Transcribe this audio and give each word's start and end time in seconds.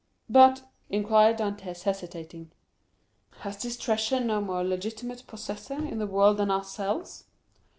"But," 0.31 0.63
inquired 0.89 1.37
Dantès 1.37 1.83
hesitating, 1.83 2.49
"has 3.41 3.61
this 3.61 3.77
treasure 3.77 4.19
no 4.19 4.41
more 4.41 4.63
legitimate 4.63 5.27
possessor 5.27 5.75
in 5.85 5.99
the 5.99 6.07
world 6.07 6.37
than 6.37 6.49
ourselves?" 6.49 7.25